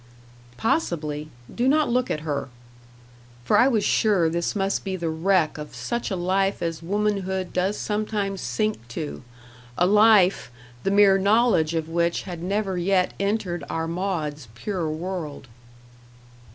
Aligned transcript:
"Possibly. 0.57 1.29
Do 1.53 1.67
not 1.67 1.87
look 1.87 2.09
at 2.09 2.21
her." 2.21 2.49
For 3.45 3.55
I 3.59 3.67
was 3.67 3.83
sure 3.85 4.29
this 4.31 4.55
must 4.55 4.83
be 4.83 4.95
the 4.95 5.11
wreck 5.11 5.59
of 5.59 5.75
such 5.75 6.09
a 6.09 6.15
life 6.15 6.59
as 6.63 6.81
womanhood 6.81 7.53
does 7.53 7.77
sometimes 7.77 8.41
sink 8.41 8.87
to 8.87 9.21
a 9.77 9.85
life, 9.85 10.49
the 10.81 10.89
mere 10.89 11.19
knowledge 11.19 11.75
of 11.75 11.87
which 11.87 12.23
had 12.23 12.41
never 12.41 12.79
yet 12.79 13.13
entered 13.19 13.63
our 13.69 13.87
Maud's 13.87 14.47
pure 14.55 14.89
world. 14.89 15.47